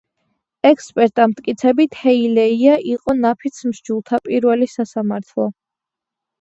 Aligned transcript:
ექსპერტთა 0.69 1.27
მტკიცებით, 1.33 1.99
ჰეილეია 2.07 2.79
იყო 2.95 3.17
ნაფიც 3.27 3.63
მსაჯულთა 3.71 4.23
პირველი 4.27 4.73
სასამართლო. 4.77 5.51